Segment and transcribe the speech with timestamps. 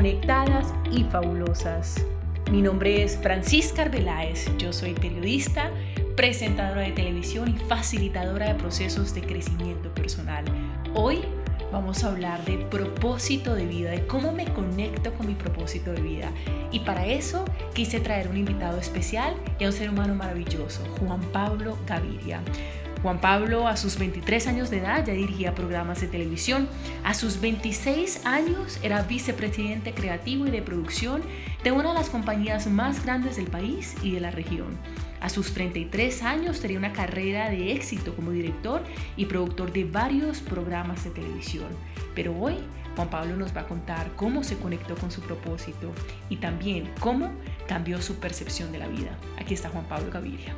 [0.00, 2.06] Conectadas y Fabulosas.
[2.50, 5.70] Mi nombre es Francisca Arbeláez, yo soy periodista,
[6.16, 10.46] presentadora de televisión y facilitadora de procesos de crecimiento personal.
[10.94, 11.18] Hoy
[11.70, 16.00] vamos a hablar de propósito de vida, de cómo me conecto con mi propósito de
[16.00, 16.32] vida.
[16.72, 17.44] Y para eso
[17.74, 22.40] quise traer un invitado especial y a un ser humano maravilloso, Juan Pablo Gaviria.
[23.02, 26.68] Juan Pablo a sus 23 años de edad ya dirigía programas de televisión.
[27.02, 31.22] A sus 26 años era vicepresidente creativo y de producción
[31.64, 34.78] de una de las compañías más grandes del país y de la región.
[35.22, 38.82] A sus 33 años tenía una carrera de éxito como director
[39.16, 41.68] y productor de varios programas de televisión.
[42.14, 42.56] Pero hoy
[42.96, 45.92] Juan Pablo nos va a contar cómo se conectó con su propósito
[46.28, 47.32] y también cómo
[47.66, 49.16] cambió su percepción de la vida.
[49.38, 50.54] Aquí está Juan Pablo Gaviria.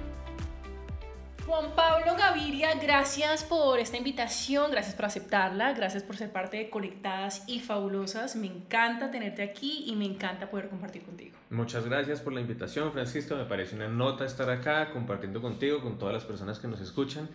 [1.52, 6.70] Juan Pablo Gaviria, gracias por esta invitación, gracias por aceptarla, gracias por ser parte de
[6.70, 8.36] Conectadas y Fabulosas.
[8.36, 11.36] Me encanta tenerte aquí y me encanta poder compartir contigo.
[11.50, 13.36] Muchas gracias por la invitación, Francisco.
[13.36, 17.28] Me parece una nota estar acá compartiendo contigo, con todas las personas que nos escuchan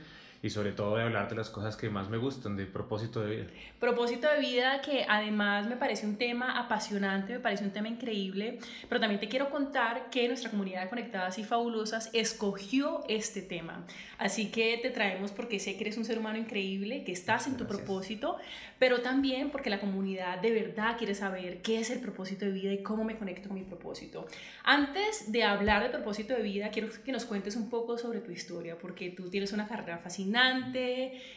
[0.47, 3.35] y sobre todo de hablar de las cosas que más me gustan, de propósito de
[3.35, 3.47] vida.
[3.79, 8.57] Propósito de vida que además me parece un tema apasionante, me parece un tema increíble,
[8.87, 13.85] pero también te quiero contar que nuestra comunidad de Conectadas y Fabulosas escogió este tema.
[14.17, 17.57] Así que te traemos porque sé que eres un ser humano increíble, que estás en
[17.57, 18.37] tu propósito,
[18.79, 22.73] pero también porque la comunidad de verdad quiere saber qué es el propósito de vida
[22.73, 24.27] y cómo me conecto con mi propósito.
[24.63, 28.31] Antes de hablar de propósito de vida, quiero que nos cuentes un poco sobre tu
[28.31, 30.27] historia, porque tú tienes una carrera fascinante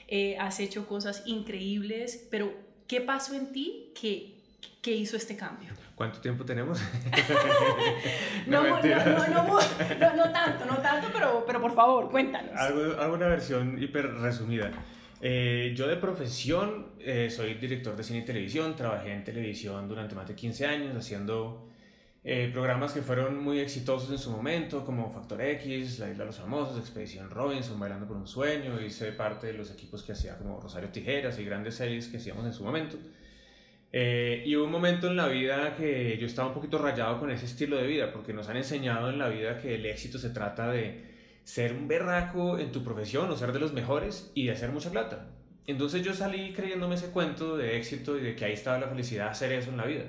[0.09, 2.53] eh, has hecho cosas increíbles, pero
[2.87, 4.35] ¿qué pasó en ti que,
[4.83, 5.71] que hizo este cambio?
[5.95, 6.81] ¿Cuánto tiempo tenemos?
[8.47, 8.81] no, no, no,
[10.17, 12.53] no, tanto, no tanto, pero, pero por favor, cuéntanos.
[12.57, 14.71] Hago, una versión hiper resumida.
[15.21, 20.15] Eh, yo de profesión eh, soy director de cine y televisión, trabajé en televisión durante
[20.15, 21.71] más de 15 años haciendo
[22.23, 26.27] eh, programas que fueron muy exitosos en su momento, como Factor X, La Isla de
[26.27, 30.37] los Famosos, Expedición Robinson, Bailando por un Sueño, hice parte de los equipos que hacía
[30.37, 32.99] como Rosario Tijeras y grandes series que hacíamos en su momento.
[33.93, 37.31] Eh, y hubo un momento en la vida que yo estaba un poquito rayado con
[37.31, 40.29] ese estilo de vida, porque nos han enseñado en la vida que el éxito se
[40.31, 41.10] trata de
[41.45, 44.91] ser un berraco en tu profesión o ser de los mejores y de hacer mucha
[44.91, 45.29] plata.
[45.67, 49.29] Entonces yo salí creyéndome ese cuento de éxito y de que ahí estaba la felicidad,
[49.29, 50.05] hacer eso en la vida.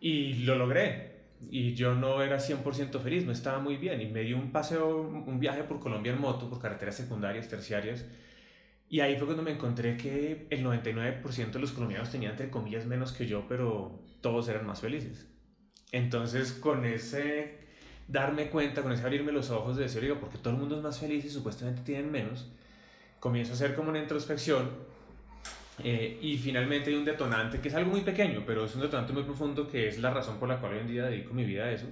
[0.00, 1.10] Y lo logré
[1.50, 5.00] y yo no era 100% feliz, no estaba muy bien y me dio un paseo,
[5.00, 8.04] un viaje por Colombia en moto, por carreteras secundarias, terciarias
[8.90, 12.86] y ahí fue cuando me encontré que el 99% de los colombianos tenían entre comillas
[12.86, 15.30] menos que yo, pero todos eran más felices.
[15.92, 17.59] Entonces con ese
[18.10, 20.82] darme cuenta, con ese abrirme los ojos de decir, oiga, porque todo el mundo es
[20.82, 22.50] más feliz y supuestamente tienen menos,
[23.20, 24.68] comienzo a hacer como una introspección
[25.84, 29.12] eh, y finalmente hay un detonante que es algo muy pequeño, pero es un detonante
[29.12, 31.64] muy profundo que es la razón por la cual hoy en día dedico mi vida
[31.64, 31.86] a eso.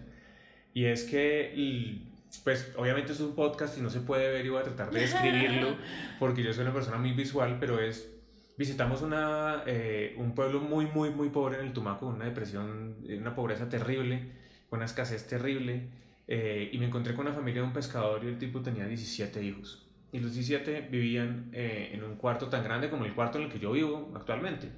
[0.75, 2.03] Y es que,
[2.45, 5.01] pues obviamente es un podcast y no se puede ver y voy a tratar de
[5.01, 5.77] describirlo
[6.19, 8.11] porque yo soy una persona muy visual, pero es,
[8.57, 13.35] visitamos una, eh, un pueblo muy, muy, muy pobre en el Tumaco, una depresión, una
[13.35, 14.33] pobreza terrible,
[14.69, 15.89] con una escasez terrible.
[16.29, 19.43] Eh, y me encontré con una familia de un pescador y el tipo tenía 17
[19.43, 23.45] hijos y los 17 vivían eh, en un cuarto tan grande como el cuarto en
[23.45, 24.71] el que yo vivo actualmente.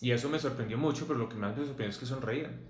[0.00, 2.60] Y eso me sorprendió mucho, pero lo que más me sorprendió es que sonreían.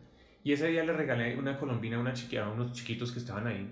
[0.45, 3.71] Y ese día le regalé una colombina a, una a unos chiquitos que estaban ahí.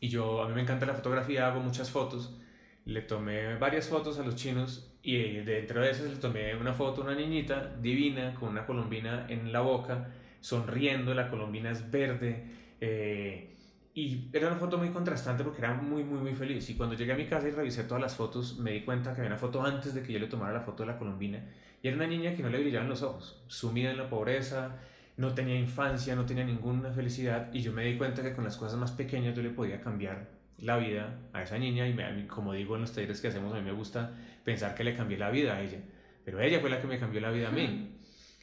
[0.00, 2.38] Y yo, a mí me encanta la fotografía, hago muchas fotos.
[2.84, 7.00] Le tomé varias fotos a los chinos y dentro de esas le tomé una foto
[7.00, 10.10] a una niñita divina con una colombina en la boca,
[10.40, 12.63] sonriendo, la colombina es verde.
[12.80, 13.54] Eh,
[13.94, 16.68] y era una foto muy contrastante porque era muy, muy, muy feliz.
[16.68, 19.20] Y cuando llegué a mi casa y revisé todas las fotos, me di cuenta que
[19.20, 21.44] había una foto antes de que yo le tomara la foto de la colombina.
[21.80, 24.78] Y era una niña que no le brillaban los ojos, sumida en la pobreza,
[25.16, 27.50] no tenía infancia, no tenía ninguna felicidad.
[27.52, 30.28] Y yo me di cuenta que con las cosas más pequeñas yo le podía cambiar
[30.58, 31.86] la vida a esa niña.
[31.86, 34.12] Y me, como digo en los talleres que hacemos, a mí me gusta
[34.44, 35.78] pensar que le cambié la vida a ella.
[36.24, 37.93] Pero ella fue la que me cambió la vida a mí.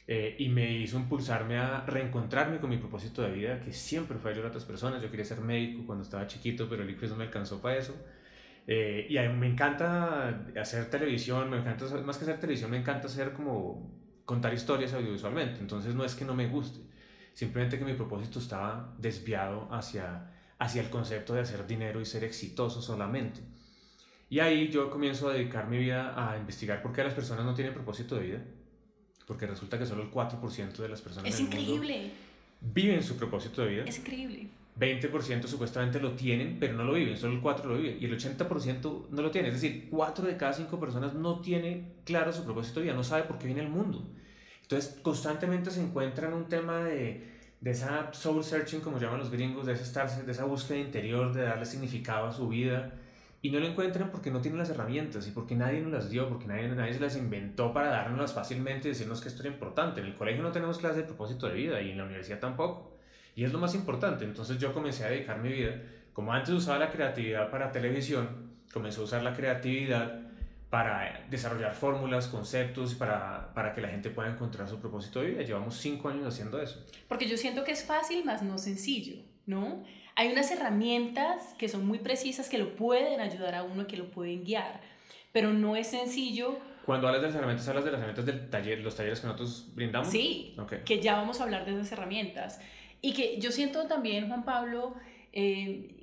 [0.06, 4.32] Eh, y me hizo impulsarme a reencontrarme con mi propósito de vida, que siempre fue
[4.32, 5.00] ayudar a otras personas.
[5.00, 7.94] Yo quería ser médico cuando estaba chiquito, pero el ICFES no me alcanzó para eso.
[8.66, 12.78] Eh, y a mí me encanta hacer televisión, me encanta, más que hacer televisión, me
[12.78, 13.92] encanta hacer como
[14.24, 15.60] contar historias audiovisualmente.
[15.60, 16.80] Entonces no es que no me guste,
[17.32, 22.24] simplemente que mi propósito estaba desviado hacia, hacia el concepto de hacer dinero y ser
[22.24, 23.40] exitoso solamente.
[24.28, 27.54] Y ahí yo comienzo a dedicar mi vida a investigar por qué las personas no
[27.54, 28.42] tienen propósito de vida
[29.26, 32.10] porque resulta que solo el 4% de las personas es increíble.
[32.60, 33.84] viven su propósito de vida.
[33.86, 34.48] Es increíble.
[34.78, 38.18] 20% supuestamente lo tienen, pero no lo viven, solo el 4% lo viven y el
[38.18, 39.48] 80% no lo tiene.
[39.48, 43.04] Es decir, 4 de cada 5 personas no tiene claro su propósito de vida, no
[43.04, 44.02] sabe por qué viene el mundo.
[44.62, 49.30] Entonces, constantemente se encuentra en un tema de, de esa soul searching, como llaman los
[49.30, 52.94] gringos, de, ese estar, de esa búsqueda interior, de darle significado a su vida.
[53.44, 56.28] Y no lo encuentran porque no tienen las herramientas y porque nadie nos las dio,
[56.28, 60.00] porque nadie, nadie las inventó para dárnoslas fácilmente y decirnos que esto era importante.
[60.00, 62.96] En el colegio no tenemos clase de propósito de vida y en la universidad tampoco.
[63.34, 64.24] Y es lo más importante.
[64.24, 65.74] Entonces yo comencé a dedicar mi vida,
[66.12, 70.20] como antes usaba la creatividad para televisión, comencé a usar la creatividad
[70.70, 75.42] para desarrollar fórmulas, conceptos, para, para que la gente pueda encontrar su propósito de vida.
[75.42, 76.86] Llevamos cinco años haciendo eso.
[77.08, 79.16] Porque yo siento que es fácil, más no sencillo,
[79.46, 79.84] ¿no?
[80.14, 84.10] Hay unas herramientas que son muy precisas que lo pueden ayudar a uno, que lo
[84.10, 84.80] pueden guiar,
[85.32, 86.58] pero no es sencillo.
[86.84, 89.68] Cuando hablas de las herramientas, hablas de las herramientas del taller, los talleres que nosotros
[89.74, 90.08] brindamos.
[90.08, 90.54] Sí,
[90.84, 92.60] que ya vamos a hablar de esas herramientas.
[93.00, 94.94] Y que yo siento también, Juan Pablo,
[95.32, 96.02] eh,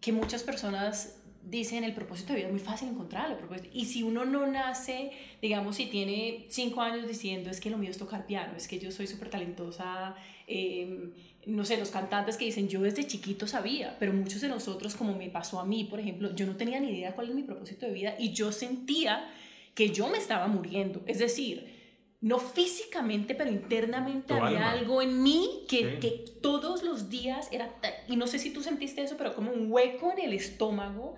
[0.00, 1.16] que muchas personas
[1.46, 3.36] dicen el propósito de vida es muy fácil encontrarlo.
[3.72, 7.90] Y si uno no nace, digamos, si tiene cinco años diciendo es que lo mío
[7.90, 10.16] es tocar piano, es que yo soy súper talentosa,
[10.46, 11.12] em,
[11.46, 15.14] no sé, los cantantes que dicen yo desde chiquito sabía, pero muchos de nosotros, como
[15.14, 17.86] me pasó a mí, por ejemplo, yo no tenía ni idea cuál es mi propósito
[17.86, 19.30] de vida y yo sentía
[19.74, 21.02] que yo me estaba muriendo.
[21.06, 21.72] Es decir,
[22.20, 27.72] no físicamente, pero internamente había algo en mí que, que, todos los días era,
[28.08, 31.14] y no sé si tú sentiste eso, pero como un hueco en el estómago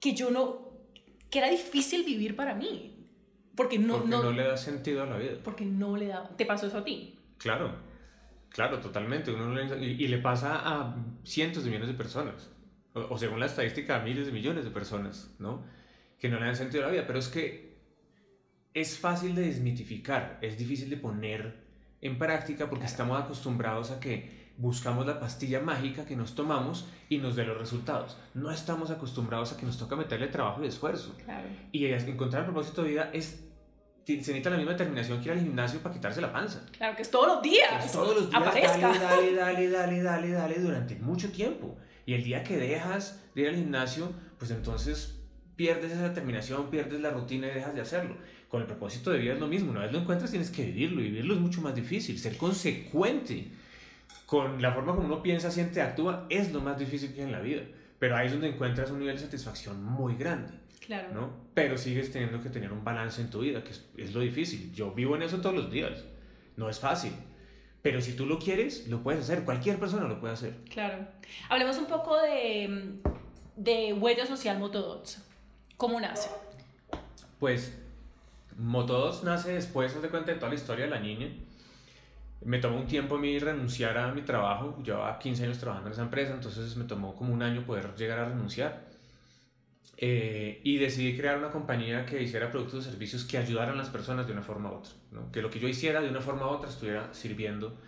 [0.00, 0.72] que yo no,
[1.30, 2.94] que era difícil vivir para mí.
[3.54, 5.38] Porque no, porque no, le da sentido a la vida.
[5.42, 6.28] Porque no le da.
[6.36, 7.18] ¿Te pasó eso a ti?
[7.38, 7.74] Claro,
[8.56, 9.30] claro, totalmente.
[9.30, 12.50] Uno y, le pasa a cientos de millones de personas,
[12.94, 15.64] o, o según la estadística, a miles de millones de personas, ¿no?
[16.18, 17.06] Que no le dan sentido la vida.
[17.06, 17.76] Pero es que
[18.74, 21.66] es fácil de desmitificar, es difícil de poner
[22.00, 27.18] en práctica porque estamos acostumbrados a que buscamos la pastilla mágica que nos tomamos y
[27.18, 28.18] nos dé los resultados.
[28.34, 31.14] No estamos acostumbrados a que nos toca meterle trabajo y esfuerzo.
[31.72, 33.45] Y encontrar el propósito de vida es
[34.06, 36.64] se necesita la misma determinación que ir al gimnasio para quitarse la panza.
[36.76, 37.90] Claro, que es todos los días.
[37.90, 38.40] todos los días.
[38.40, 38.96] Aparezca.
[38.98, 41.76] Dale, dale, dale, dale, dale, durante mucho tiempo.
[42.04, 45.18] Y el día que dejas de ir al gimnasio, pues entonces
[45.56, 48.16] pierdes esa determinación, pierdes la rutina y dejas de hacerlo.
[48.48, 49.72] Con el propósito de vida es lo mismo.
[49.72, 52.16] Una vez lo encuentras tienes que vivirlo y vivirlo es mucho más difícil.
[52.16, 53.48] Ser consecuente
[54.24, 57.32] con la forma como uno piensa, siente, actúa es lo más difícil que hay en
[57.32, 57.62] la vida.
[57.98, 60.52] Pero ahí es donde encuentras un nivel de satisfacción muy grande.
[60.86, 61.08] Claro.
[61.12, 61.30] ¿no?
[61.52, 64.72] Pero sigues teniendo que tener un balance en tu vida, que es, es lo difícil.
[64.72, 66.04] Yo vivo en eso todos los días.
[66.56, 67.12] No es fácil.
[67.82, 69.44] Pero si tú lo quieres, lo puedes hacer.
[69.44, 70.54] Cualquier persona lo puede hacer.
[70.70, 71.06] Claro.
[71.48, 72.98] Hablemos un poco de,
[73.56, 75.22] de huella social Motodots.
[75.76, 76.30] ¿Cómo nace?
[77.38, 77.76] Pues
[78.60, 81.28] Moto2 nace después, de cuenta de toda la historia de la niña.
[82.44, 84.78] Me tomó un tiempo a mí renunciar a mi trabajo.
[84.82, 88.18] Llevaba 15 años trabajando en esa empresa, entonces me tomó como un año poder llegar
[88.18, 88.86] a renunciar.
[89.98, 93.88] Eh, y decidí crear una compañía que hiciera productos o servicios que ayudaran a las
[93.88, 94.92] personas de una forma u otra.
[95.32, 97.78] Que lo que yo hiciera de una forma u otra estuviera sirviendo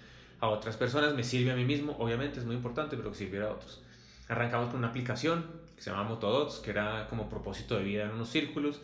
[0.41, 1.15] a otras personas.
[1.15, 3.83] Me sirve a mí mismo, obviamente es muy importante, pero que sirviera a otros.
[4.29, 5.45] Arrancamos con una aplicación
[5.77, 8.81] que se llama Motodots, que era como propósito de vida en unos círculos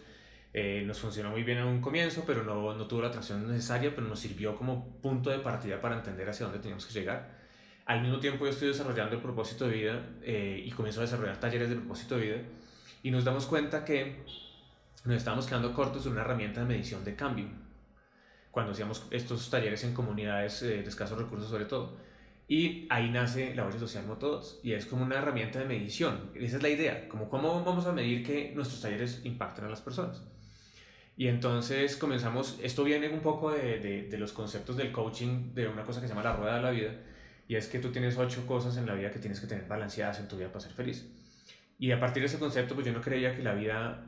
[0.57, 3.93] eh, nos funcionó muy bien en un comienzo, pero no, no tuvo la atracción necesaria,
[3.93, 7.29] pero nos sirvió como punto de partida para entender hacia dónde teníamos que llegar.
[7.87, 11.41] Al mismo tiempo yo estoy desarrollando el propósito de vida eh, y comienzo a desarrollar
[11.41, 12.37] talleres de propósito de vida
[13.05, 14.25] y nos damos cuenta que
[15.05, 17.45] nos estábamos quedando cortos de una herramienta de medición de cambio
[18.51, 21.99] cuando hacíamos estos talleres en comunidades eh, de escasos recursos sobre todo.
[22.49, 26.31] Y ahí nace la Base Social Motodos y es como una herramienta de medición.
[26.35, 29.83] Esa es la idea, como cómo vamos a medir que nuestros talleres impacten a las
[29.83, 30.23] personas.
[31.15, 35.85] Y entonces comenzamos, esto viene un poco de, de, los conceptos del coaching, de una
[35.85, 36.93] cosa que se llama la rueda de la vida,
[37.49, 40.21] y es que tú tienes ocho cosas en la vida que tienes que tener balanceadas
[40.21, 41.07] en tu vida para ser feliz.
[41.79, 44.05] Y a partir de ese concepto, pues yo no creía que la vida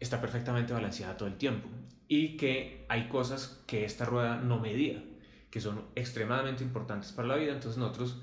[0.00, 1.68] está perfectamente balanceada todo el tiempo
[2.08, 5.02] y que hay cosas que esta rueda no medía,
[5.50, 7.52] que son extremadamente importantes para la vida.
[7.52, 8.22] Entonces nosotros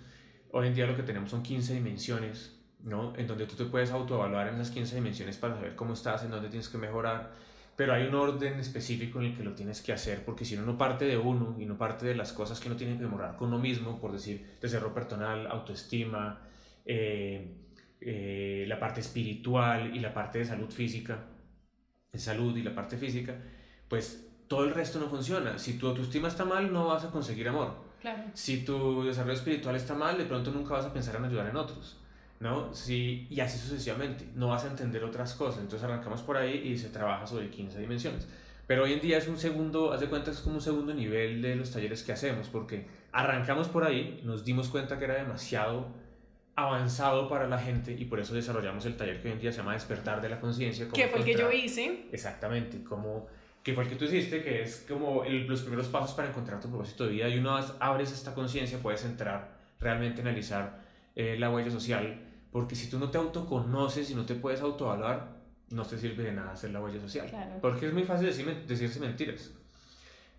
[0.52, 3.16] hoy en día lo que tenemos son 15 dimensiones, ¿no?
[3.16, 6.32] En donde tú te puedes autoevaluar en esas 15 dimensiones para saber cómo estás, en
[6.32, 7.32] dónde tienes que mejorar
[7.80, 10.64] pero hay un orden específico en el que lo tienes que hacer, porque si no,
[10.64, 13.38] no parte de uno y no parte de las cosas que uno tiene que demorar
[13.38, 16.42] con uno mismo, por decir, desarrollo personal, autoestima,
[16.86, 17.56] eh,
[18.02, 21.26] eh, la parte espiritual y la parte de salud física,
[22.12, 23.36] de salud y la parte física,
[23.88, 25.58] pues todo el resto no funciona.
[25.58, 27.76] Si tu autoestima está mal, no vas a conseguir amor.
[28.02, 28.24] Claro.
[28.34, 31.58] Si tu desarrollo espiritual está mal, de pronto nunca vas a pensar en ayudar en
[31.58, 32.00] otros.
[32.40, 32.74] ¿no?
[32.74, 34.26] Sí, y así sucesivamente.
[34.36, 35.62] No vas a entender otras cosas.
[35.62, 38.28] Entonces arrancamos por ahí y se trabaja sobre 15 dimensiones.
[38.66, 41.42] Pero hoy en día es un segundo, haz de cuenta, es como un segundo nivel
[41.42, 45.88] de los talleres que hacemos, porque arrancamos por ahí, nos dimos cuenta que era demasiado
[46.64, 49.60] avanzado para la gente y por eso desarrollamos el taller que hoy en día se
[49.60, 50.88] llama Despertar de la Conciencia.
[50.94, 52.08] Que fue el que yo hice.
[52.12, 53.28] Exactamente, como
[53.64, 56.70] que fue el que tú hiciste, que es como los primeros pasos para encontrar tu
[56.70, 60.80] propósito de vida y una vez abres esta conciencia puedes entrar realmente a analizar
[61.16, 65.40] eh, la huella social, porque si tú no te autoconoces y no te puedes autoevaluar,
[65.72, 67.30] no te sirve de nada hacer la huella social.
[67.62, 69.52] Porque es muy fácil decir, decirse mentiras.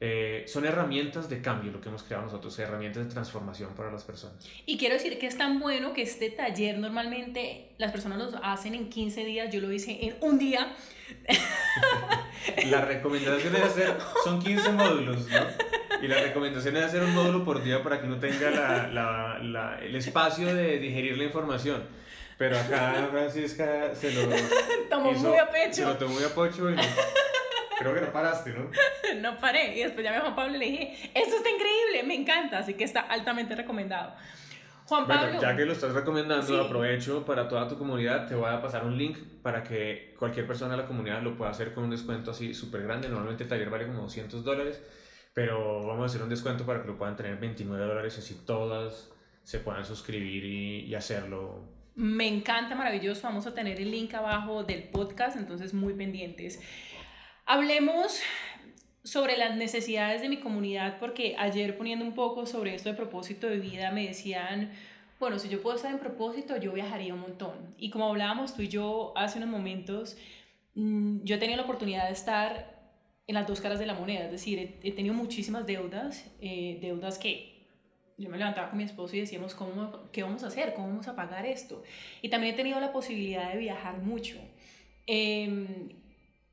[0.02, 4.02] Eh, son herramientas de cambio lo que hemos creado nosotros, herramientas de transformación para las
[4.02, 4.49] personas.
[4.64, 8.75] Y quiero decir que es tan bueno que este taller normalmente las personas lo hacen
[8.75, 10.75] en 15 días, yo lo hice en un día.
[12.71, 16.00] la recomendación es hacer, son 15 módulos, ¿no?
[16.02, 19.78] Y la recomendación es hacer un módulo por día para que uno tenga la, la,
[19.83, 21.83] el espacio de digerir la información.
[22.38, 24.23] Pero acá Francisca se lo
[24.88, 25.75] tomó muy a pecho.
[25.75, 26.76] Se lo tomó muy a pecho y
[27.80, 28.70] creo que no paraste, ¿no?
[29.20, 29.76] no paré.
[29.76, 32.58] Y después llamé a Juan Pablo y le dije, esto está increíble, me encanta.
[32.58, 34.14] Así que está altamente recomendado.
[34.87, 35.26] Juan Pablo.
[35.26, 38.26] Bueno, ya que lo estás recomendando, aprovecho para toda tu comunidad.
[38.28, 41.50] Te voy a pasar un link para que cualquier persona de la comunidad lo pueda
[41.50, 43.08] hacer con un descuento así súper grande.
[43.08, 44.82] Normalmente el taller vale como 200 dólares,
[45.32, 49.10] pero vamos a hacer un descuento para que lo puedan tener 29 dólares así todas
[49.42, 53.22] se puedan suscribir y, y hacerlo me encanta, maravilloso.
[53.25, 56.60] Vamos a tener el link abajo del podcast, entonces muy pendientes.
[57.52, 58.21] Hablemos
[59.02, 63.49] sobre las necesidades de mi comunidad, porque ayer poniendo un poco sobre esto de propósito
[63.49, 64.71] de vida, me decían,
[65.19, 67.75] bueno, si yo puedo estar en propósito, yo viajaría un montón.
[67.76, 70.16] Y como hablábamos tú y yo hace unos momentos,
[70.76, 72.80] mm, yo he tenido la oportunidad de estar
[73.26, 77.19] en las dos caras de la moneda, es decir, he, tenido muchísimas deudas, eh, deudas
[77.19, 77.66] que
[78.16, 80.73] yo me levantaba con mi esposo y decíamos, ¿cómo, ¿qué vamos a hacer?
[80.73, 81.83] ¿Cómo vamos a pagar esto?
[82.23, 84.37] Y también he tenido la posibilidad de viajar mucho.
[85.09, 85.88] Em,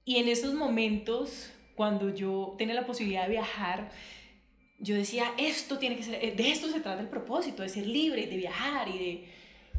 [0.08, 3.92] y en esos momentos, cuando yo tenía la posibilidad de viajar,
[4.80, 7.86] yo decía, esto tiene que ser, eh, de esto se trata el propósito, de ser
[7.86, 9.26] libre, de viajar y de...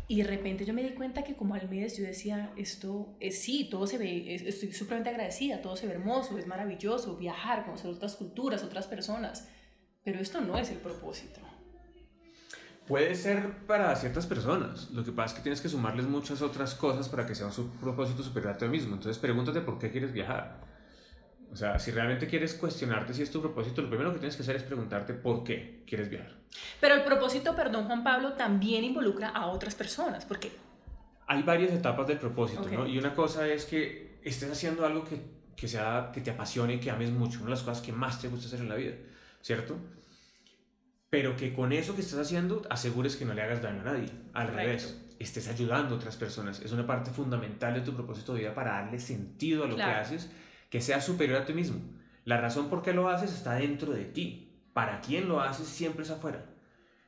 [0.06, 3.40] Y de repente yo me di cuenta que como al mes yo decía, esto es
[3.40, 7.90] sí, todo se ve, estoy supremamente agradecida, todo se ve hermoso, es maravilloso, viajar, conocer
[7.90, 9.48] otras culturas, otras personas,
[10.04, 11.40] pero esto no es el propósito.
[12.88, 14.90] Puede ser para ciertas personas.
[14.92, 17.70] Lo que pasa es que tienes que sumarles muchas otras cosas para que sea un
[17.78, 18.94] propósito superior a ti mismo.
[18.94, 20.66] Entonces pregúntate por qué quieres viajar.
[21.52, 24.42] O sea, si realmente quieres cuestionarte si es tu propósito, lo primero que tienes que
[24.42, 26.34] hacer es preguntarte por qué quieres viajar.
[26.80, 30.24] Pero el propósito, perdón Juan Pablo, también involucra a otras personas.
[30.24, 30.50] ¿Por qué?
[31.26, 32.86] Hay varias etapas del propósito, ¿no?
[32.86, 35.20] Y una cosa es que estés haciendo algo que,
[35.54, 37.38] que, sea, que te apasione y que ames mucho.
[37.38, 38.94] Una de las cosas que más te gusta hacer en la vida,
[39.42, 39.76] ¿cierto?
[41.10, 44.10] Pero que con eso que estás haciendo asegures que no le hagas daño a nadie.
[44.34, 46.60] Al revés, estés ayudando a otras personas.
[46.60, 49.82] Es una parte fundamental de tu propósito de vida para darle sentido a lo que
[49.82, 50.30] haces,
[50.70, 51.80] que sea superior a ti mismo.
[52.24, 54.52] La razón por qué lo haces está dentro de ti.
[54.74, 56.44] Para quién lo haces siempre es afuera.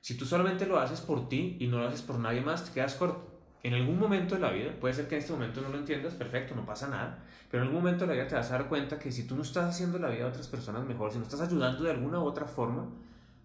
[0.00, 2.72] Si tú solamente lo haces por ti y no lo haces por nadie más, te
[2.72, 3.30] quedas corto.
[3.62, 6.14] En algún momento de la vida, puede ser que en este momento no lo entiendas,
[6.14, 8.68] perfecto, no pasa nada, pero en algún momento de la vida te vas a dar
[8.68, 11.24] cuenta que si tú no estás haciendo la vida de otras personas mejor, si no
[11.24, 12.88] estás ayudando de alguna u otra forma,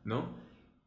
[0.05, 0.44] ¿no?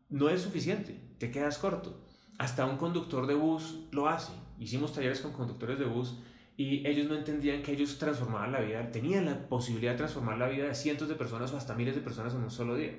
[0.08, 2.00] No es suficiente, te quedas corto.
[2.38, 4.32] Hasta un conductor de bus lo hace.
[4.58, 6.18] Hicimos talleres con conductores de bus
[6.56, 10.48] y ellos no entendían que ellos transformaban la vida, tenían la posibilidad de transformar la
[10.48, 12.96] vida de cientos de personas o hasta miles de personas en un solo día.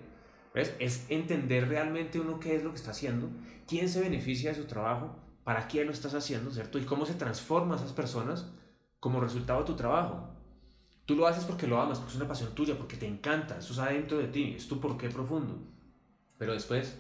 [0.54, 0.76] ¿Ves?
[0.80, 3.30] Es entender realmente uno qué es lo que está haciendo,
[3.68, 6.80] quién se beneficia de su trabajo, para quién lo estás haciendo, ¿cierto?
[6.80, 8.52] Y cómo se transforma esas personas
[9.00, 10.30] como resultado de tu trabajo.
[11.06, 13.74] Tú lo haces porque lo amas, porque es una pasión tuya, porque te encanta, eso
[13.74, 15.60] está dentro de ti, es tu porqué profundo.
[16.40, 17.00] Pero después,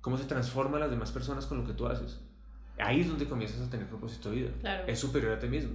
[0.00, 2.20] ¿cómo se transforman las demás personas con lo que tú haces?
[2.78, 4.50] Ahí es donde comienzas a tener propósito de vida.
[4.86, 5.74] Es superior a ti mismo.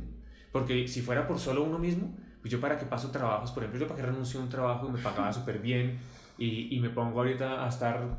[0.51, 3.81] Porque si fuera por solo uno mismo, pues yo para qué paso trabajos, por ejemplo,
[3.81, 5.99] yo para qué renuncio a un trabajo y me pagaba súper bien
[6.37, 8.17] y, y me pongo ahorita a estar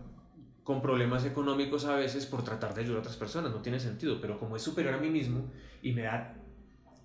[0.63, 4.21] con problemas económicos a veces por tratar de ayudar a otras personas, no tiene sentido,
[4.21, 5.51] pero como es superior a mí mismo
[5.83, 6.37] y me da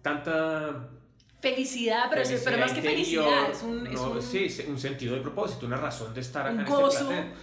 [0.02, 0.90] tanta
[1.50, 3.88] felicidad, pero, pero más que felicidad, es un,
[4.22, 7.34] Sí, un sentido de propósito, una razón de estar acá en este planeta.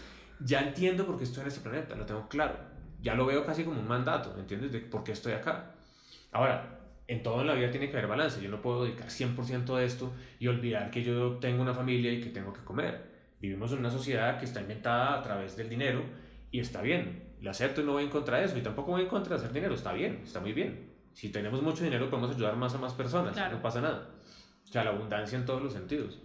[0.40, 2.56] Ya entiendo por qué estoy en este planeta, lo tengo claro.
[3.00, 4.72] Ya lo veo casi como un mandato, ¿me entiendes?
[4.72, 5.74] De por qué estoy acá.
[6.32, 8.40] Ahora, en todo en la vida tiene que haber balance.
[8.40, 12.20] Yo no puedo dedicar 100% a esto y olvidar que yo tengo una familia y
[12.20, 13.12] que tengo que comer.
[13.40, 16.02] Vivimos en una sociedad que está inventada a través del dinero
[16.50, 17.34] y está bien.
[17.40, 18.56] Lo acepto y no voy en contra de eso.
[18.56, 19.74] Y tampoco voy en contra de hacer dinero.
[19.74, 20.92] Está bien, está muy bien.
[21.12, 24.08] Si tenemos mucho dinero podemos ayudar más a más personas, no pasa nada.
[24.64, 26.18] O sea, la abundancia en todos los sentidos.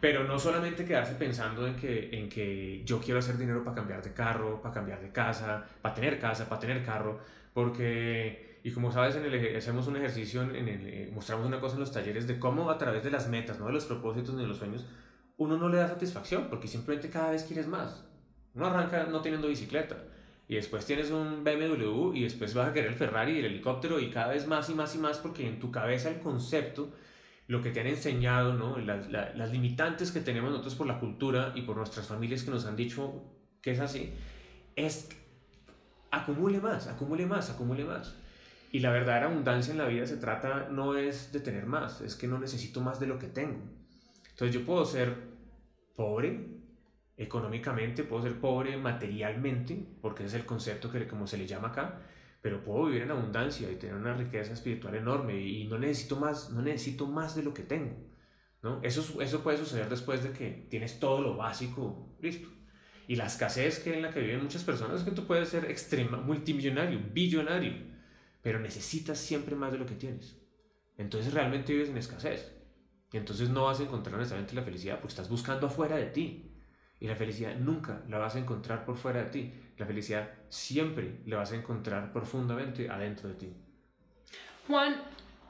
[0.00, 4.02] Pero no solamente quedarse pensando en que, en que yo quiero hacer dinero para cambiar
[4.02, 7.18] de carro, para cambiar de casa, para tener casa, para tener carro,
[7.54, 11.74] porque, y como sabes, en el, hacemos un ejercicio, en el, eh, mostramos una cosa
[11.74, 14.42] en los talleres de cómo a través de las metas, no de los propósitos ni
[14.42, 14.84] de los sueños,
[15.38, 18.04] uno no le da satisfacción, porque simplemente cada vez quieres más.
[18.54, 19.96] Uno arranca no teniendo bicicleta,
[20.48, 23.98] y después tienes un BMW y después vas a querer el Ferrari y el helicóptero
[23.98, 26.92] y cada vez más y más y más porque en tu cabeza el concepto
[27.48, 28.78] lo que te han enseñado, ¿no?
[28.78, 32.66] las, las limitantes que tenemos nosotros por la cultura y por nuestras familias que nos
[32.66, 33.24] han dicho
[33.60, 34.12] que es así,
[34.76, 35.08] es
[36.10, 38.14] acumule más, acumule más, acumule más.
[38.72, 42.14] Y la verdadera abundancia en la vida se trata no es de tener más, es
[42.14, 43.60] que no necesito más de lo que tengo.
[44.30, 45.14] Entonces yo puedo ser
[45.94, 46.46] pobre
[47.16, 51.68] económicamente, puedo ser pobre materialmente, porque ese es el concepto que como se le llama
[51.68, 52.00] acá,
[52.42, 56.50] pero puedo vivir en abundancia y tener una riqueza espiritual enorme y no necesito más,
[56.50, 57.96] no necesito más de lo que tengo.
[58.62, 58.80] ¿no?
[58.82, 62.48] Eso, eso puede suceder después de que tienes todo lo básico listo.
[63.08, 65.70] Y la escasez que en la que viven muchas personas es que tú puedes ser
[65.70, 67.72] extrema, multimillonario, billonario,
[68.42, 70.36] pero necesitas siempre más de lo que tienes.
[70.98, 72.52] Entonces realmente vives en escasez.
[73.12, 76.55] Y entonces no vas a encontrar necesariamente la felicidad porque estás buscando afuera de ti.
[76.98, 79.52] Y la felicidad nunca la vas a encontrar por fuera de ti.
[79.76, 83.52] La felicidad siempre la vas a encontrar profundamente adentro de ti.
[84.66, 84.96] Juan,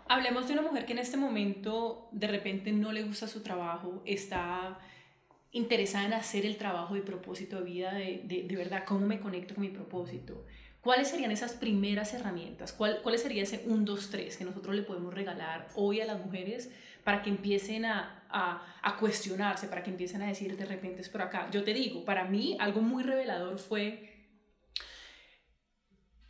[0.09, 4.03] hablemos de una mujer que en este momento de repente no le gusta su trabajo,
[4.05, 4.79] está
[5.53, 9.55] interesada en hacer el trabajo de propósito de vida, de, de, verdad, cómo me conecto
[9.55, 10.45] con mi propósito.
[10.87, 12.73] ¿Cuáles serían esas primeras herramientas?
[12.73, 16.25] ¿Cuál, ¿Cuál sería ese 1, 2, 3 que nosotros le podemos regalar hoy a las
[16.25, 16.71] mujeres
[17.03, 21.09] para que empiecen a, a, a, cuestionarse, para que empiecen a decir de repente es
[21.09, 21.51] por acá.
[21.51, 24.29] Yo te digo, para mí algo muy revelador fue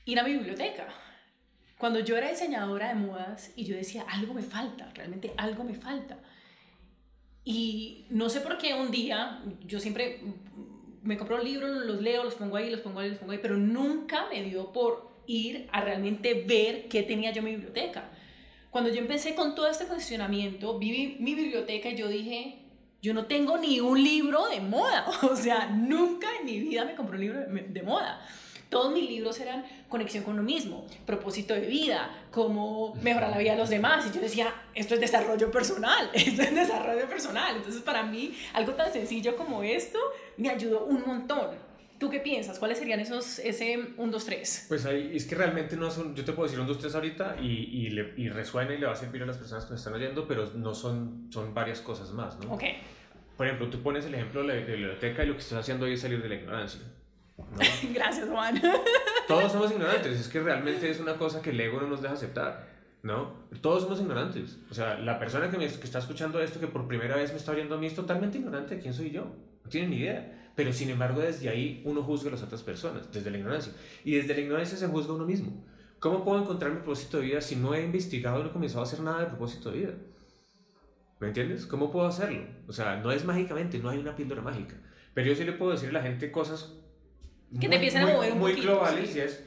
[0.06, 0.88] ir a mi biblioteca.
[1.76, 5.74] Cuando yo era diseñadora de modas y yo decía, algo me falta, realmente algo me
[5.74, 6.18] falta.
[7.44, 10.22] Y no sé por qué un día, yo siempre
[11.06, 13.56] me compro libros, los leo, los pongo ahí, los pongo ahí, los pongo ahí, pero
[13.56, 18.10] nunca me dio por ir a realmente ver qué tenía yo en mi biblioteca.
[18.70, 22.66] Cuando yo empecé con todo este cuestionamiento, vi mi biblioteca y yo dije,
[23.02, 25.06] yo no tengo ni un libro de moda.
[25.22, 28.20] O sea, nunca en mi vida me compré un libro de, moda.
[28.68, 33.52] Todos mis libros eran conexión con lo mismo, propósito de vida, cómo mejorar la vida
[33.52, 34.06] de los demás.
[34.06, 37.56] Y yo decía, esto es desarrollo personal, esto es desarrollo personal.
[37.56, 39.98] Entonces, para mí, algo tan sencillo como esto
[40.36, 41.66] me ayudó un montón.
[41.98, 42.58] ¿Tú qué piensas?
[42.58, 44.66] ¿Cuáles serían esos, ese 1, 2, 3?
[44.68, 47.36] Pues ahí, es que realmente no son, yo te puedo decir 1, 2, 3 ahorita
[47.40, 49.76] y, y, le, y, resuena y le va a servir a las personas que me
[49.76, 52.52] están oyendo, pero no son, son varias cosas más, ¿no?
[52.52, 52.64] Ok.
[53.36, 55.94] Por ejemplo, tú pones el ejemplo de la biblioteca y lo que estás haciendo hoy
[55.94, 56.82] es salir de la ignorancia.
[57.94, 58.60] Gracias, Juan.
[59.28, 62.14] Todos somos ignorantes, es que realmente es una cosa que el ego no nos deja
[62.14, 62.66] aceptar,
[63.02, 63.46] ¿no?
[63.60, 64.58] Todos somos ignorantes.
[64.70, 67.38] O sea, la persona que, me, que está escuchando esto, que por primera vez me
[67.38, 69.26] está oyendo a mí, es totalmente ignorante de quién soy yo.
[69.64, 70.50] No tiene ni idea.
[70.54, 73.72] Pero sin embargo, desde ahí uno juzga a las otras personas, desde la ignorancia.
[74.04, 75.66] Y desde la ignorancia se juzga a uno mismo.
[75.98, 78.84] ¿Cómo puedo encontrar mi propósito de vida si no he investigado no he comenzado a
[78.84, 79.94] hacer nada de propósito de vida?
[81.20, 81.66] ¿Me entiendes?
[81.66, 82.46] ¿Cómo puedo hacerlo?
[82.68, 84.76] O sea, no es mágicamente, no hay una píldora mágica.
[85.12, 86.74] Pero yo sí le puedo decir a la gente cosas
[87.58, 89.44] que te empiezan a mover un muy globales y es,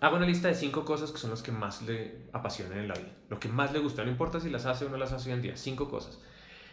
[0.00, 2.94] hago una lista de cinco cosas que son las que más le apasionan en la
[2.94, 3.12] vida.
[3.28, 5.36] Lo que más le gusta, no importa si las hace o no las hace hoy
[5.36, 6.20] en día, cinco cosas.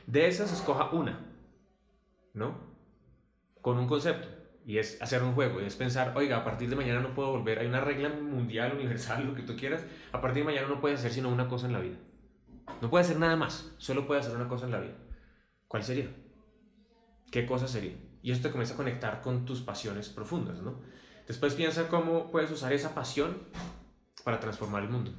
[0.06, 1.19] De esas escoja una,
[2.34, 2.78] ¿no?
[3.67, 4.30] con un concepto
[4.65, 7.32] y es hacer un juego, y es pensar, oiga, a partir de mañana no puedo
[7.32, 10.80] volver, hay una regla mundial, universal, lo que tú quieras, a partir de mañana no
[10.80, 11.97] puedes hacer sino una cosa en la vida.
[12.82, 14.95] No puedes hacer nada más, solo puedes hacer una cosa en la vida.
[15.67, 16.10] ¿Cuál sería?
[17.30, 17.95] ¿Qué cosa sería?
[18.27, 20.81] Y esto te comienza a conectar con tus pasiones profundas, ¿no?
[21.25, 23.37] Después piensa cómo puedes usar esa pasión
[24.25, 25.13] para transformar el mundo.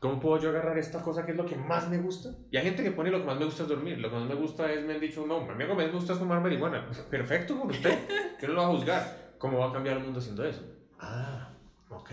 [0.00, 2.28] ¿Cómo puedo yo agarrar esta cosa que es lo que más me gusta?
[2.50, 4.28] Y hay gente que pone lo que más me gusta es dormir, lo que más
[4.28, 6.18] me gusta es, me han dicho, no, a mí lo que más me gusta es
[6.18, 6.86] fumar marihuana.
[7.10, 7.98] Perfecto por usted,
[8.38, 9.36] yo no lo va a juzgar.
[9.38, 10.60] ¿Cómo va a cambiar el mundo haciendo eso?
[11.00, 11.54] Ah,
[11.88, 12.10] ok.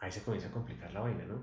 [0.00, 1.40] Ahí se comienza a complicar la vaina, ¿no?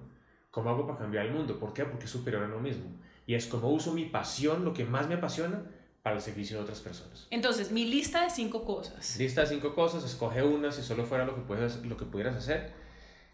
[0.50, 1.58] ¿Cómo hago para cambiar el mundo?
[1.58, 1.86] ¿Por qué?
[1.86, 3.00] Porque es superior a lo mismo.
[3.26, 5.64] Y es como uso mi pasión, lo que más me apasiona,
[6.02, 7.28] para el servicio de otras personas.
[7.30, 9.18] Entonces, mi lista de cinco cosas.
[9.18, 12.36] Lista de cinco cosas, escoge una si solo fuera lo que, puedes, lo que pudieras
[12.36, 12.82] hacer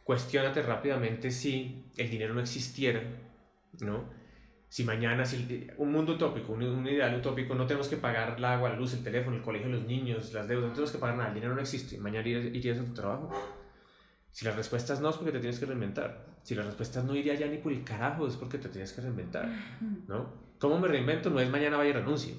[0.08, 3.04] cuestiónate rápidamente si el dinero no existiera,
[3.82, 4.06] ¿no?
[4.70, 8.70] Si mañana, si un mundo utópico, un, ideal utópico, no tenemos que pagar el agua,
[8.70, 11.30] la luz, el teléfono, el colegio los niños, las deudas, no tenemos que pagar nada,
[11.30, 13.30] el dinero no existe, mañana irías, a tu trabajo.
[14.32, 16.26] Si la respuesta es no, es porque te tienes que reinventar.
[16.44, 18.94] Si la respuesta es no iría ya ni por el carajo, es porque te tienes
[18.94, 19.50] que reinventar,
[20.08, 20.34] ¿no?
[20.58, 21.30] ¿Cómo me reinvento?
[21.30, 22.34] No es mañana vaya y renuncie,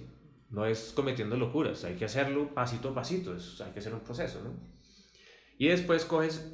[0.51, 4.01] no es cometiendo locuras, hay que hacerlo pasito a pasito, es, hay que hacer un
[4.01, 4.55] proceso, ¿no?
[5.59, 6.53] Y después coges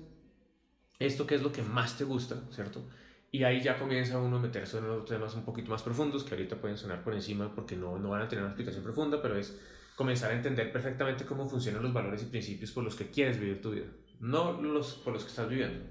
[0.99, 2.89] esto que es lo que más te gusta, ¿cierto?
[3.31, 6.35] Y ahí ya comienza uno a meterse en los temas un poquito más profundos, que
[6.35, 9.37] ahorita pueden sonar por encima porque no, no van a tener una explicación profunda, pero
[9.37, 9.59] es
[9.97, 13.61] comenzar a entender perfectamente cómo funcionan los valores y principios por los que quieres vivir
[13.61, 13.87] tu vida,
[14.21, 15.85] no los por los que estás viviendo.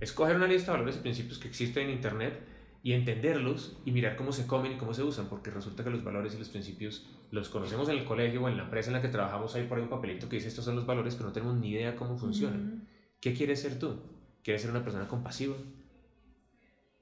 [0.00, 2.55] Escoger una lista de valores y principios que existen en Internet
[2.86, 6.04] y entenderlos y mirar cómo se comen y cómo se usan, porque resulta que los
[6.04, 9.02] valores y los principios los conocemos en el colegio o en la empresa en la
[9.02, 11.32] que trabajamos, hay por ahí un papelito que dice estos son los valores, pero no
[11.32, 12.86] tenemos ni idea cómo funcionan.
[13.20, 13.98] ¿Qué quieres ser tú?
[14.44, 15.56] ¿Quieres ser una persona compasiva?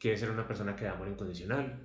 [0.05, 1.79] quiere ser una persona que da amor incondicional,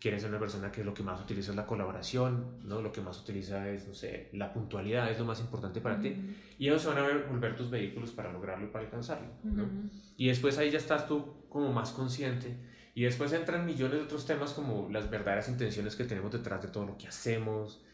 [0.00, 2.80] quiere ser una persona que lo que más utiliza es la colaboración, ¿no?
[2.80, 6.14] Lo que más utiliza es, no sé, la puntualidad es lo más importante para ti.
[6.58, 9.68] Y ellos van a volver tus vehículos para lograrlo y para alcanzarlo, ¿no?
[10.16, 12.56] Y después ahí ya estás tú como más consciente.
[12.96, 16.68] Y después entran millones de otros temas como las verdaderas intenciones que tenemos detrás de
[16.68, 17.84] todo lo que hacemos.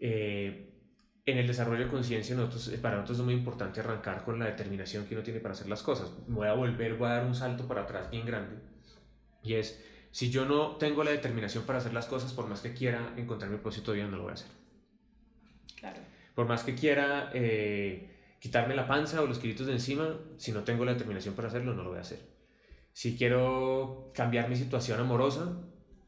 [0.00, 0.74] Eh,
[1.24, 5.06] en el desarrollo de conciencia, nosotros, para nosotros es muy importante arrancar con la determinación
[5.06, 6.10] que uno tiene para hacer las cosas.
[6.26, 8.56] Voy a volver, voy a dar un salto para atrás bien grande.
[9.44, 12.74] Y es, si yo no tengo la determinación para hacer las cosas, por más que
[12.74, 14.50] quiera encontrar mi propósito de vida, no lo voy a hacer.
[15.76, 16.00] Claro.
[16.34, 20.64] Por más que quiera eh, quitarme la panza o los kilitos de encima, si no
[20.64, 22.37] tengo la determinación para hacerlo, no lo voy a hacer.
[22.98, 25.56] Si quiero cambiar mi situación amorosa,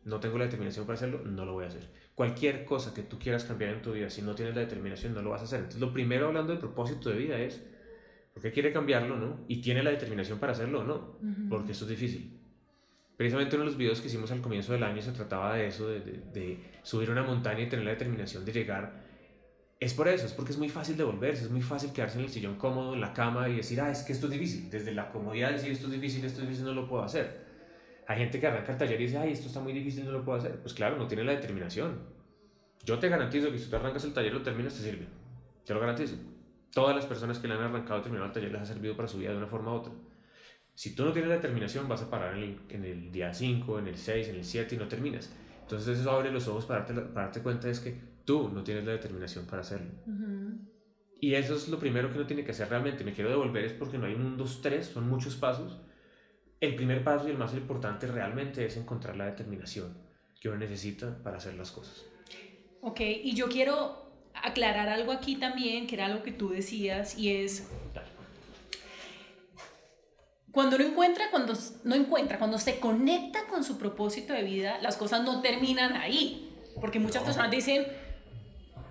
[0.02, 1.88] no tengo la determinación para hacerlo, no lo voy a hacer.
[2.16, 5.22] Cualquier cosa que tú quieras cambiar en tu vida, si no tienes la determinación, no
[5.22, 5.60] lo vas a hacer.
[5.60, 7.64] Entonces, lo primero hablando del propósito de vida es,
[8.34, 9.44] ¿por qué quiere cambiarlo, no?
[9.46, 11.16] Y tiene la determinación para hacerlo, ¿no?
[11.48, 12.40] Porque eso es difícil.
[13.16, 15.86] Precisamente uno de los videos que hicimos al comienzo del año se trataba de eso,
[15.86, 19.09] de, subir una montaña y tener la determinación de llegar.
[19.80, 22.30] Es por eso, es porque es muy fácil devolverse, es muy fácil quedarse en el
[22.30, 24.68] sillón cómodo, en la cama y decir, ah, es que esto es difícil.
[24.68, 27.46] Desde la comodidad decir, esto es difícil, esto es difícil, no lo puedo hacer.
[28.06, 30.22] Hay gente que arranca el taller y dice, ay, esto está muy difícil, no lo
[30.22, 30.60] puedo hacer.
[30.60, 31.98] Pues claro, no tiene la determinación.
[32.84, 35.06] Yo te garantizo que si tú arrancas el taller, lo terminas, te sirve.
[35.64, 36.16] Te lo garantizo.
[36.74, 39.08] Todas las personas que le han arrancado o terminado el taller les ha servido para
[39.08, 39.92] su vida de una forma u otra.
[40.74, 43.78] Si tú no tienes la determinación, vas a parar en el, en el día 5,
[43.78, 45.30] en el 6, en el 7 y no terminas.
[45.70, 48.84] Entonces eso abre los ojos para darte, para darte cuenta es que tú no tienes
[48.84, 49.92] la determinación para hacerlo.
[51.20, 53.04] Y eso es lo primero que uno tiene que hacer realmente.
[53.04, 55.80] Me quiero devolver es porque no hay un 2, 3, son muchos pasos.
[56.58, 59.96] El primer paso y el más importante realmente es encontrar la determinación
[60.40, 62.04] que uno necesita para hacer las cosas.
[62.80, 67.32] Ok, y yo quiero aclarar algo aquí también, que era algo que tú decías, y
[67.32, 67.70] es
[70.52, 74.96] cuando no encuentra, cuando no encuentra, cuando se conecta con su propósito de vida, las
[74.96, 76.46] cosas no terminan ahí.
[76.80, 77.86] Porque muchas personas dicen,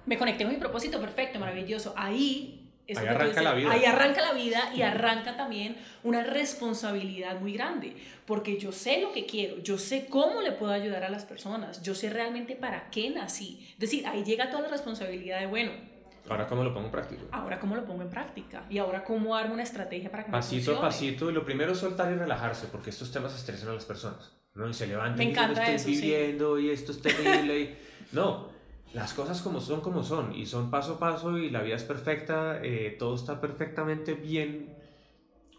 [0.06, 1.93] me conecté con mi propósito, perfecto, maravilloso.
[1.98, 2.60] Ahí
[2.98, 3.72] ahí arranca la vida.
[3.72, 7.95] Ahí arranca la vida y arranca también una responsabilidad muy grande,
[8.26, 11.82] porque yo sé lo que quiero, yo sé cómo le puedo ayudar a las personas,
[11.84, 13.67] yo sé realmente para qué nací.
[13.74, 15.72] Es decir, ahí llega toda la responsabilidad de, bueno,
[16.30, 17.24] Ahora cómo lo pongo en práctica.
[17.32, 18.63] Ahora cómo lo pongo en práctica.
[18.70, 21.30] Y ahora cómo armo una estrategia para que Pasito a pasito.
[21.30, 24.32] Y lo primero es soltar y relajarse, porque estos temas estresan a las personas.
[24.54, 24.70] ¿no?
[24.70, 27.60] Y se levantan Me encanta y estoy viviendo y esto es terrible.
[27.60, 27.78] y...
[28.12, 28.50] No,
[28.94, 30.34] las cosas como son, como son.
[30.36, 32.60] Y son paso a paso y la vida es perfecta.
[32.63, 34.76] Eh, todo está perfectamente bien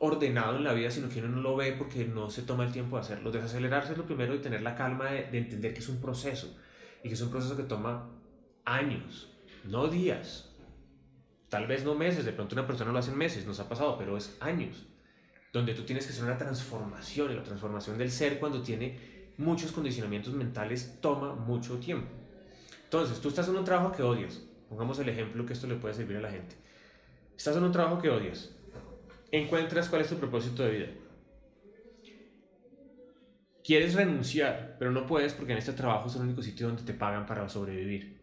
[0.00, 2.72] ordenado en la vida, sino que uno no lo ve porque no se toma el
[2.72, 3.30] tiempo de hacerlo.
[3.30, 6.56] Desacelerarse es lo primero y tener la calma de, de entender que es un proceso.
[7.04, 8.08] Y que es un proceso que toma
[8.64, 9.32] años,
[9.64, 10.49] no días
[11.50, 13.98] Tal vez no meses, de pronto una persona lo hace en meses, nos ha pasado,
[13.98, 14.86] pero es años,
[15.52, 19.72] donde tú tienes que hacer una transformación y la transformación del ser cuando tiene muchos
[19.72, 22.08] condicionamientos mentales toma mucho tiempo.
[22.84, 25.92] Entonces, tú estás en un trabajo que odias, pongamos el ejemplo que esto le puede
[25.92, 26.54] servir a la gente.
[27.36, 28.54] Estás en un trabajo que odias,
[29.32, 30.86] encuentras cuál es tu propósito de vida.
[33.64, 36.94] Quieres renunciar, pero no puedes porque en este trabajo es el único sitio donde te
[36.94, 38.20] pagan para sobrevivir.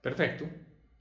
[0.00, 0.46] Perfecto,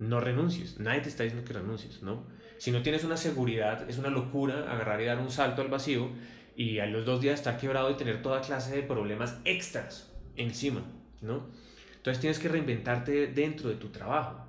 [0.10, 0.80] no renuncies.
[0.80, 2.26] Nadie te está diciendo que renuncies, ¿no?
[2.58, 6.10] Si no tienes una seguridad, es una locura agarrar y dar un salto al vacío
[6.56, 10.82] y a los dos días estar quebrado y tener toda clase de problemas extras encima,
[11.22, 11.50] ¿no?
[11.96, 14.46] Entonces tienes que reinventarte dentro de tu trabajo,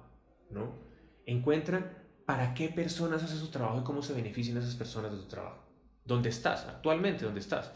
[0.51, 0.79] ¿no?
[1.27, 5.29] Encuentra para qué personas haces su trabajo y cómo se benefician esas personas de tu
[5.29, 5.65] trabajo.
[6.05, 6.67] ¿Dónde estás?
[6.67, 7.73] Actualmente, ¿dónde estás?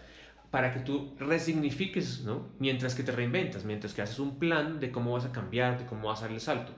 [0.51, 2.51] Para que tú resignifiques, ¿no?
[2.59, 5.87] Mientras que te reinventas, mientras que haces un plan de cómo vas a cambiar, de
[5.87, 6.73] cómo vas a dar el salto.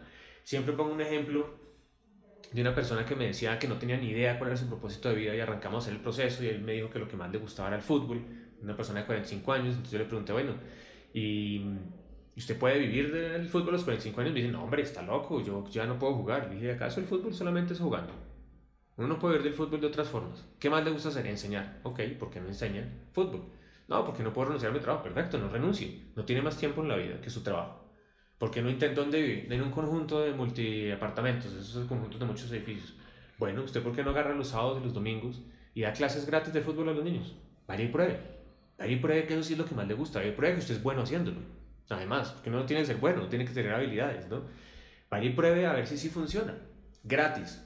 [0.51, 1.49] Siempre pongo un ejemplo
[2.51, 5.09] de una persona que me decía que no tenía ni idea cuál era su propósito
[5.09, 7.39] de vida y arrancamos el proceso y él me dijo que lo que más le
[7.39, 8.21] gustaba era el fútbol,
[8.61, 10.55] una persona de 45 años, entonces yo le pregunté, bueno,
[11.15, 11.65] ¿y
[12.37, 14.33] usted puede vivir del fútbol a los 45 años?
[14.33, 16.49] Me dice, no, hombre, está loco, yo ya no puedo jugar.
[16.49, 18.13] Le dije, ¿acaso el fútbol solamente es jugando?
[18.97, 20.49] Uno no puede vivir del fútbol de otras formas.
[20.59, 21.29] ¿Qué más le gusta hacer?
[21.29, 21.79] Enseñar.
[21.85, 23.45] Ok, ¿por qué no enseña fútbol?
[23.87, 25.05] No, porque no puedo renunciar a mi trabajo.
[25.05, 26.11] Perfecto, no renuncie.
[26.17, 27.80] No tiene más tiempo en la vida que su trabajo.
[28.41, 29.55] ¿Por qué no intenta dónde vive?
[29.55, 32.95] En un conjunto de multiapartamentos, esos conjuntos de muchos edificios.
[33.37, 35.43] Bueno, ¿usted por qué no agarra los sábados y los domingos
[35.75, 37.35] y da clases gratis de fútbol a los niños?
[37.69, 38.19] Vaya y pruebe.
[38.79, 40.21] Vaya y pruebe que eso sí es lo que más le gusta.
[40.21, 41.37] Vaya y pruebe que usted es bueno haciéndolo.
[41.91, 44.45] Además, porque no tiene que ser bueno, tiene que tener habilidades, ¿no?
[45.11, 46.57] Vaya y pruebe a ver si sí funciona.
[47.05, 47.63] Gratis.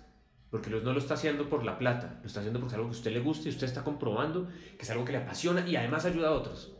[0.51, 2.97] Porque no lo está haciendo por la plata, lo está haciendo porque es algo que
[2.97, 5.77] a usted le gusta y usted está comprobando que es algo que le apasiona y
[5.77, 6.73] además ayuda a otros.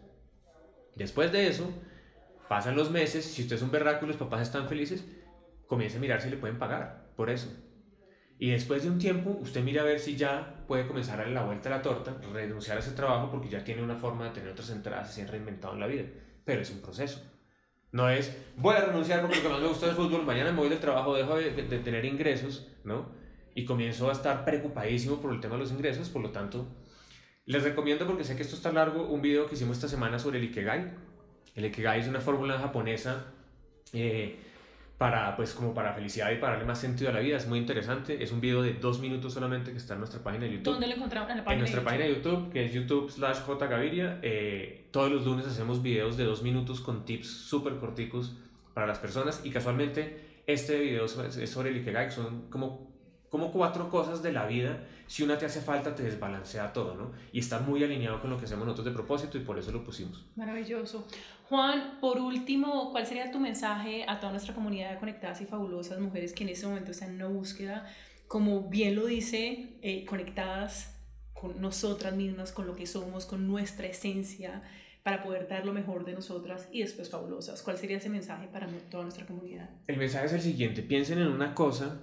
[0.97, 1.73] Después de eso,
[2.49, 5.05] Pasan los meses, si usted es un y los papás están felices,
[5.67, 7.49] comience a mirar si le pueden pagar por eso.
[8.39, 11.35] Y después de un tiempo, usted mira a ver si ya puede comenzar a darle
[11.35, 14.31] la vuelta a la torta, renunciar a ese trabajo porque ya tiene una forma de
[14.31, 16.05] tener otras entradas se ha reinventado en la vida.
[16.45, 17.23] Pero es un proceso.
[17.93, 20.59] No es, voy a renunciar porque lo que más me gusta es fútbol, mañana me
[20.59, 23.13] voy del trabajo, dejo de, de, tener ingresos, ¿no?
[23.55, 26.67] Y comienzo a estar preocupadísimo por el tema de los ingresos, por lo tanto,
[27.47, 30.39] les recomiendo, porque sé que esto está largo, un video que hicimos esta semana sobre
[30.39, 30.93] el Ikigai.
[31.55, 33.27] El Ikigai es una fórmula japonesa
[33.93, 34.37] eh,
[34.99, 37.37] para, pues, como para felicidad y para darle más sentido a la vida.
[37.37, 38.23] Es muy interesante.
[38.23, 40.73] Es un video de dos minutos solamente que está en nuestra página de YouTube.
[40.73, 41.31] ¿Dónde lo encontramos?
[41.31, 44.19] En, la página en nuestra página de YouTube, que es YouTube slash jgaviria.
[44.23, 48.37] Eh, todos los lunes hacemos videos de dos minutos con tips súper corticos
[48.73, 49.43] para las personas.
[49.45, 52.11] Y casualmente, este video es sobre el Ikigai.
[52.11, 52.94] Son como
[53.35, 57.11] como cuatro cosas de la vida, si una te hace falta, te desbalancea todo, ¿no?
[57.33, 59.83] Y está muy alineado con lo que hacemos nosotros de propósito y por eso lo
[59.83, 60.25] pusimos.
[60.37, 61.09] Maravilloso.
[61.49, 65.99] Juan, por último, ¿cuál sería tu mensaje a toda nuestra comunidad de conectadas y fabulosas
[65.99, 67.93] mujeres que en este momento están en una búsqueda,
[68.29, 70.97] como bien lo dice, eh, conectadas
[71.33, 74.63] con nosotras mismas, con lo que somos, con nuestra esencia,
[75.03, 77.63] para poder dar lo mejor de nosotras y después fabulosas?
[77.63, 79.71] ¿Cuál sería ese mensaje para toda nuestra comunidad?
[79.89, 82.01] El mensaje es el siguiente, piensen en una cosa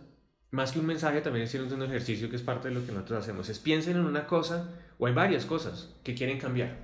[0.51, 3.23] más que un mensaje, también es un ejercicio que es parte de lo que nosotros
[3.23, 3.47] hacemos.
[3.47, 6.77] Es piensen en una cosa o en varias cosas que quieren cambiar.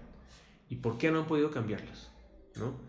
[0.70, 2.10] ¿Y por qué no han podido cambiarlas?
[2.56, 2.80] ¿No?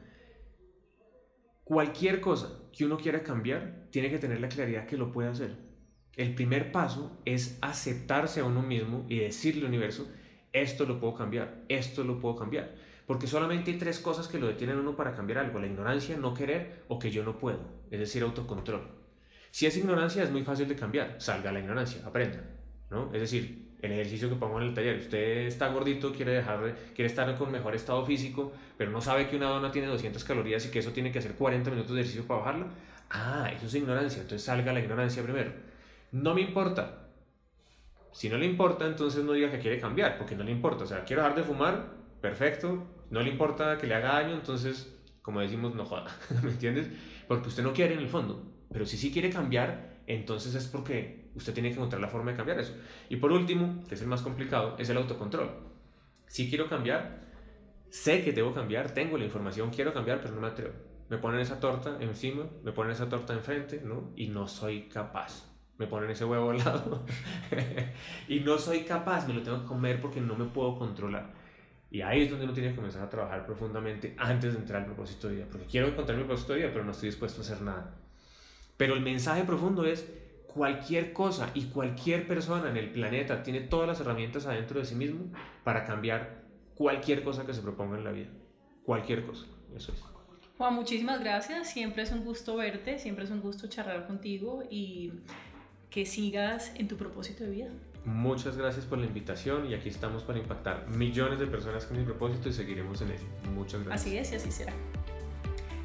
[1.65, 5.57] Cualquier cosa que uno quiera cambiar, tiene que tener la claridad que lo puede hacer.
[6.17, 10.09] El primer paso es aceptarse a uno mismo y decirle al universo,
[10.53, 12.75] esto lo puedo cambiar, esto lo puedo cambiar.
[13.07, 15.59] Porque solamente hay tres cosas que lo detienen a uno para cambiar algo.
[15.59, 17.61] La ignorancia, no querer o que yo no puedo.
[17.91, 18.98] Es decir, autocontrol.
[19.51, 21.17] Si es ignorancia, es muy fácil de cambiar.
[21.19, 22.41] Salga la ignorancia, aprenda.
[22.91, 23.11] ¿no?
[23.13, 27.07] Es decir, el ejercicio que pongo en el taller, usted está gordito, quiere, dejar, quiere
[27.07, 30.71] estar con mejor estado físico, pero no sabe que una dona tiene 200 calorías y
[30.71, 32.67] que eso tiene que hacer 40 minutos de ejercicio para bajarla.
[33.11, 35.53] Ah, eso es ignorancia, entonces salga la ignorancia primero.
[36.13, 37.05] No me importa.
[38.13, 40.85] Si no le importa, entonces no diga que quiere cambiar, porque no le importa.
[40.85, 42.85] O sea, quiero dejar de fumar, perfecto.
[43.11, 46.07] No le importa que le haga daño, entonces, como decimos, no joda.
[46.43, 46.89] ¿Me entiendes?
[47.29, 48.43] Porque usted no quiere en el fondo.
[48.71, 52.37] Pero si sí quiere cambiar, entonces es porque usted tiene que encontrar la forma de
[52.37, 52.75] cambiar eso.
[53.09, 55.51] Y por último, que es el más complicado, es el autocontrol.
[56.27, 57.21] Si quiero cambiar,
[57.91, 60.75] sé que debo cambiar, tengo la información, quiero cambiar, pero no me atrevo.
[61.09, 64.13] Me ponen esa torta encima, me ponen esa torta enfrente, ¿no?
[64.15, 65.47] Y no soy capaz.
[65.79, 67.07] Me ponen ese huevo al lado.
[68.29, 71.33] y no soy capaz, me lo tengo que comer porque no me puedo controlar.
[71.91, 74.87] Y ahí es donde uno tiene que comenzar a trabajar profundamente antes de entrar al
[74.87, 75.47] propósito de vida.
[75.51, 77.95] Porque quiero encontrar mi propósito de vida, pero no estoy dispuesto a hacer nada.
[78.79, 80.07] Pero el mensaje profundo es,
[80.47, 84.95] cualquier cosa y cualquier persona en el planeta tiene todas las herramientas adentro de sí
[84.95, 85.27] mismo
[85.63, 88.29] para cambiar cualquier cosa que se proponga en la vida.
[88.85, 89.47] Cualquier cosa.
[89.77, 89.99] Eso es.
[90.57, 91.71] Juan, muchísimas gracias.
[91.71, 95.13] Siempre es un gusto verte, siempre es un gusto charlar contigo y
[95.91, 97.69] que sigas en tu propósito de vida.
[98.05, 102.05] Muchas gracias por la invitación y aquí estamos para impactar millones de personas con mi
[102.05, 103.27] propósito y seguiremos en ello.
[103.55, 104.01] Muchas gracias.
[104.01, 104.73] Así es y así será.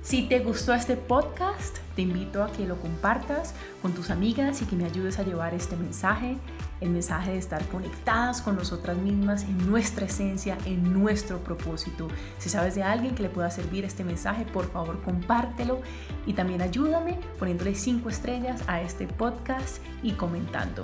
[0.03, 4.65] Si te gustó este podcast, te invito a que lo compartas con tus amigas y
[4.65, 6.35] que me ayudes a llevar este mensaje,
[6.81, 12.09] el mensaje de estar conectadas con nosotras mismas en nuestra esencia, en nuestro propósito.
[12.37, 15.79] Si sabes de alguien que le pueda servir este mensaje, por favor compártelo
[16.25, 20.83] y también ayúdame poniéndole cinco estrellas a este podcast y comentando.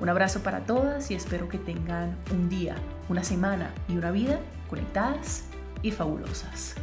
[0.00, 2.76] Un abrazo para todas y espero que tengan un día,
[3.08, 5.42] una semana y una vida conectadas
[5.82, 6.76] y fabulosas.